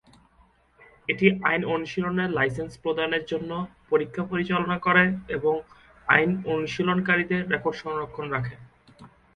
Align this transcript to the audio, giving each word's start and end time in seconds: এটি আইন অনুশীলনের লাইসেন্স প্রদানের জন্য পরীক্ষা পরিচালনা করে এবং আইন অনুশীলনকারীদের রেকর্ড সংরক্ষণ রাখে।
এটি 1.09 1.27
আইন 1.49 1.61
অনুশীলনের 1.73 2.29
লাইসেন্স 2.37 2.71
প্রদানের 2.83 3.23
জন্য 3.25 3.51
পরীক্ষা 3.91 4.23
পরিচালনা 4.31 4.77
করে 4.77 5.03
এবং 5.37 5.53
আইন 6.07 6.29
অনুশীলনকারীদের 6.53 7.41
রেকর্ড 7.53 7.77
সংরক্ষণ 7.83 8.25
রাখে। 8.35 8.55